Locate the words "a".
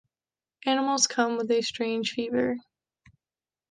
1.51-1.61